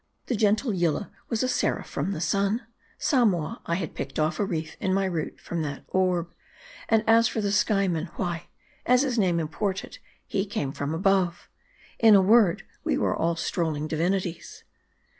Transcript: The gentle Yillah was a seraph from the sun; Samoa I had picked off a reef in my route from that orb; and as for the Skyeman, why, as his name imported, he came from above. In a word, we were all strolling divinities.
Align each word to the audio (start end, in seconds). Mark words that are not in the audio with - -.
The 0.25 0.35
gentle 0.35 0.73
Yillah 0.73 1.11
was 1.29 1.43
a 1.43 1.47
seraph 1.47 1.87
from 1.87 2.09
the 2.11 2.19
sun; 2.19 2.65
Samoa 2.97 3.61
I 3.67 3.75
had 3.75 3.93
picked 3.93 4.17
off 4.17 4.39
a 4.39 4.45
reef 4.45 4.75
in 4.79 4.95
my 4.95 5.05
route 5.05 5.39
from 5.39 5.61
that 5.61 5.85
orb; 5.89 6.33
and 6.89 7.03
as 7.05 7.27
for 7.27 7.39
the 7.39 7.51
Skyeman, 7.51 8.07
why, 8.15 8.47
as 8.87 9.03
his 9.03 9.19
name 9.19 9.39
imported, 9.39 9.99
he 10.25 10.43
came 10.47 10.71
from 10.71 10.95
above. 10.95 11.47
In 11.99 12.15
a 12.15 12.19
word, 12.21 12.63
we 12.83 12.97
were 12.97 13.15
all 13.15 13.35
strolling 13.35 13.87
divinities. 13.87 14.63